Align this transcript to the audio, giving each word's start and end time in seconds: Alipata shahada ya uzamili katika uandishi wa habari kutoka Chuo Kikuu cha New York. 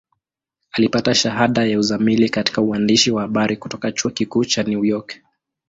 Alipata 0.71 1.13
shahada 1.15 1.65
ya 1.65 1.79
uzamili 1.79 2.29
katika 2.29 2.61
uandishi 2.61 3.11
wa 3.11 3.21
habari 3.21 3.57
kutoka 3.57 3.91
Chuo 3.91 4.11
Kikuu 4.11 4.45
cha 4.45 4.63
New 4.63 4.85
York. 4.85 5.15